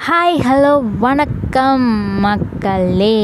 Hi 0.00 0.38
hello 0.38 0.70
வணக்கம் 0.98 1.88
மக்களே. 2.20 3.18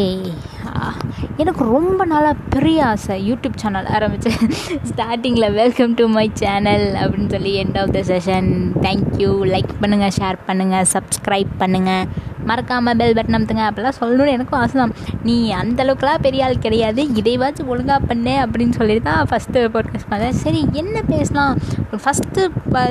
எனக்கு 1.38 1.64
ரொம்ப 1.64 2.04
நாளாக 2.04 2.42
பெரிய 2.48 2.78
ஆசை 2.84 3.14
யூடியூப் 3.28 3.56
சேனல் 3.56 3.86
ஆரம்பித்தேன் 3.86 4.42
ஸ்டார்டிங்கில் 4.90 5.48
வெல்கம் 5.52 5.94
டு 5.94 6.06
மை 6.08 6.26
சேனல் 6.34 6.86
அப்படின்னு 6.94 7.28
சொல்லி 7.28 7.52
end 7.62 7.78
of 7.78 7.90
the 7.90 8.02
session 8.02 8.48
thank you 8.82 9.30
like 9.44 9.72
பண்ணுங்கள் 9.80 10.14
ஷேர் 10.18 10.38
பண்ணுங்கள் 10.46 10.88
சப்ஸ்கிரைப் 10.92 11.52
பண்ணுங்கள் 11.58 12.04
மறக்காமல் 12.50 12.96
பெல் 13.00 13.16
பட்டன் 13.18 13.38
அமுத்துங்க. 13.38 13.64
அப்படிலாம் 13.70 13.98
சொல்லணும்னு 14.00 14.34
எனக்கும் 14.36 14.60
ஆசை 14.60 14.76
தான். 14.80 14.94
நீ 15.28 15.36
அந்தளவுக்குலாம் 15.62 16.24
பெரிய 16.26 16.44
ஆள் 16.48 16.64
கிடையாது. 16.66 17.02
இதைவாச்சும் 17.20 17.70
ஒழுங்காக 17.74 18.00
பண்ணு 18.10 18.34
அப்படின்னு 18.44 18.76
சொல்லிட்டு 18.80 19.10
தான் 19.10 19.26
ஃபஸ்ட்டு 19.30 19.64
பாட்காஸ்ட் 19.76 20.10
பண்ணேன். 20.10 20.38
சரி 20.44 20.62
என்ன 20.82 21.02
பேசலாம்? 21.12 21.54
ஃபஸ்ட்டு 22.02 22.42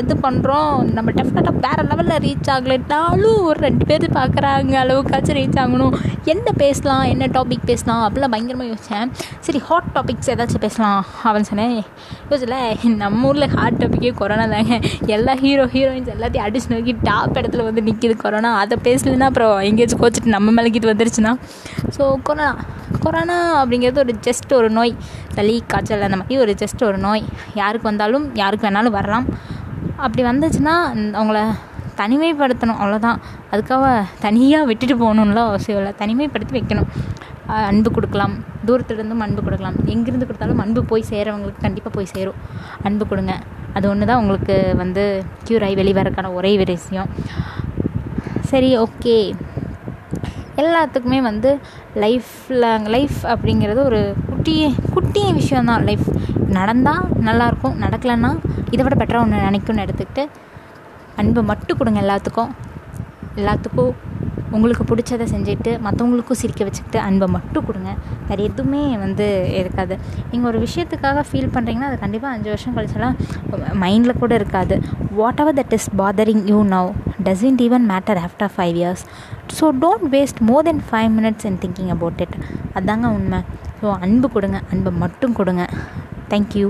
இது 0.01 0.15
பண்ணுறோம் 0.23 0.75
நம்ம 0.97 1.11
டெஃபினட்டாக 1.17 1.63
வேறு 1.65 1.83
லெவலில் 1.89 2.23
ரீச் 2.25 2.49
ஆகலைட்டாலும் 2.55 3.39
ஒரு 3.49 3.59
ரெண்டு 3.65 3.85
பேர் 3.89 4.05
பார்க்குறாங்க 4.17 4.73
அளவுக்காச்சும் 4.83 5.37
ரீச் 5.39 5.59
ஆகணும். 5.63 5.95
என்ன 6.33 6.51
பேசலாம்? 6.63 7.03
என்ன 7.13 7.25
டாபிக் 7.37 7.67
பேசலாம்? 7.71 8.01
அப்படிலாம் 8.05 8.33
பயங்கரமாக 8.35 8.69
யோசித்தேன் 8.71 9.11
சரி 9.47 9.59
ஹாட் 9.69 9.89
டாபிக்ஸ் 9.95 10.29
ஏதாச்சும் 10.33 10.63
பேசலாம் 10.65 10.99
அப்படின்னு 11.23 11.49
சொன்னேன். 11.51 11.83
யோசிச்சல 12.29 12.57
நம்ம 13.03 13.27
ஊரில் 13.29 13.53
ஹாட் 13.55 13.79
டாப்பிக்கே 13.83 14.11
கொரோனா 14.21 14.45
தாங்க. 14.53 14.75
எல்லா 15.15 15.35
ஹீரோ 15.43 15.65
ஹீரோயின்ஸ் 15.75 16.11
எல்லாத்தையும் 16.15 16.45
அடிச்சு 16.47 16.71
நோக்கி 16.73 16.95
டாப் 17.09 17.37
இடத்துல 17.41 17.65
வந்து 17.69 17.83
நிற்கிது 17.89 18.15
கொரோனா 18.23 18.51
அதை 18.63 18.77
பேசலைன்னா 18.87 19.27
அப்புறம் 19.29 19.44
எங்கேயாச்சும் 19.67 20.01
கோச்சிட்டு 20.03 20.33
நம்ம 20.35 20.53
மேலக்கிட்டு 20.57 20.91
வந்துருச்சுன்னா 20.91 21.33
ஸோ 21.97 22.03
கொரோனா 22.27 22.49
கொரோனா 23.03 23.37
அப்படிங்கிறது 23.61 24.01
ஒரு 24.03 24.13
ஜஸ்ட் 24.27 24.51
ஒரு 24.59 24.69
நோய். 24.77 24.93
சளி 25.35 25.55
காய்ச்சல் 25.71 26.05
அந்த 26.07 26.17
மாதிரி 26.21 26.41
ஒரு 26.43 26.53
ஜஸ்ட் 26.61 26.81
ஒரு 26.89 26.97
நோய். 27.05 27.23
யாருக்கு 27.61 27.89
வந்தாலும் 27.91 28.25
யாருக்கு 28.41 28.67
வேணாலும் 28.67 28.95
வரலாம். 28.97 29.27
அப்படி 30.05 30.23
வந்துச்சுன்னா 30.29 30.75
அவங்கள 31.19 31.39
தனிமைப்படுத்தணும் 31.99 32.79
அவ்வளோதான் 32.81 33.19
அதுக்காக 33.53 33.85
தனியாக 34.25 34.67
விட்டுட்டு 34.69 34.95
போகணுன்னுலாம் 35.03 35.49
அவசியம் 35.51 35.79
இல்லை. 35.81 35.93
தனிமைப்படுத்தி 36.01 36.55
வைக்கணும். 36.57 36.89
அன்பு 37.69 37.89
கொடுக்கலாம். 37.95 38.33
தூரத்துலேருந்தும் 38.67 39.23
அன்பு 39.25 39.41
கொடுக்கலாம். 39.45 39.77
எங்கேருந்து 39.93 40.27
கொடுத்தாலும் 40.29 40.61
அன்பு 40.63 40.81
போய் 40.91 41.09
சேரவங்களுக்கு 41.11 41.65
கண்டிப்பாக 41.65 41.93
போய் 41.97 42.11
சேரும். 42.15 42.39
அன்பு 42.87 43.05
கொடுங்க. 43.11 43.35
அது 43.77 43.85
ஒன்று 43.91 44.09
தான் 44.09 44.21
உங்களுக்கு 44.21 44.55
வந்து 44.81 45.03
க்யூர் 45.47 45.65
ஆகி 45.67 45.75
வெளிவரக்கான 45.81 46.33
ஒரே 46.39 46.51
விஷயம். 46.63 47.09
சரி 48.55 48.69
ஓகே. 48.79 49.15
எல்லாத்துக்குமே 50.61 51.17
வந்து 51.21 51.49
லைஃப்பில் 52.03 52.65
லைஃப் 52.93 53.17
அப்படிங்கிறது 53.31 53.81
ஒரு 53.89 53.99
குட்டி 54.27 54.53
குட்டி 54.93 55.23
விஷயந்தான் 55.39 55.83
லைஃப் 55.89 56.05
நடந்தால் 56.57 57.03
நல்லாயிருக்கும் 57.27 57.75
நடக்கலைன்னா 57.85 58.31
இதை 58.73 58.81
விட 58.85 58.95
பெட்டராக 59.01 59.25
ஒன்று 59.25 59.45
நினைக்கும்னு 59.47 59.85
எடுத்துக்கிட்டு 59.85 60.23
அன்பு 61.21 61.41
மட்டும் 61.49 61.79
கொடுங்க 61.79 62.01
எல்லாத்துக்கும். 62.05 62.51
எல்லாத்துக்கும் 63.39 63.93
உங்களுக்கு 64.55 64.83
பிடிச்சதை 64.89 65.25
செஞ்சுட்டு 65.33 65.71
மற்றவங்களுக்கும் 65.85 66.39
சிரிக்க 66.41 66.63
வச்சுக்கிட்டு 66.67 66.99
அன்பை 67.07 67.27
மட்டும் 67.35 67.65
கொடுங்க. 67.65 67.91
வேறு 68.27 68.43
எதுவுமே 68.49 68.83
வந்து 69.03 69.27
இருக்காது. 69.61 69.97
நீங்கள் 70.31 70.49
ஒரு 70.51 70.59
விஷயத்துக்காக 70.67 71.23
ஃபீல் 71.29 71.53
பண்ணுறீங்கன்னா 71.55 71.89
அது 71.89 71.99
கண்டிப்பாக 72.05 72.35
அஞ்சு 72.35 72.49
வருஷம் 72.53 72.77
கழிச்செல்லாம் 72.77 73.17
மைண்டில் 73.83 74.21
கூட 74.23 74.33
இருக்காது. 74.41 74.77
Whatever 75.43 75.59
that 75.61 75.75
is 75.79 75.89
bothering 76.03 76.45
you 76.53 76.61
now 76.75 76.91
doesn't 77.27 77.61
even 77.65 77.85
matter 77.91 78.19
after 78.25 78.51
five 78.55 78.75
years 78.81 79.03
so 79.57 79.67
don't 79.83 80.07
waste 80.15 80.41
more 80.49 80.65
then 80.69 80.81
five 80.89 81.09
minutes 81.17 81.47
in 81.49 81.59
thinking 81.63 81.91
about 81.95 82.21
it 82.25 82.35
அதாங்க 82.79 83.07
உண்மை. 83.17 83.39
ஸோ 83.79 83.87
அன்பு 84.05 84.27
கொடுங்க 84.35 84.57
அன்பை 84.73 84.91
மட்டும் 85.03 85.33
கொடுங்க. 85.39 85.63
தேங்க்யூ 86.33 86.67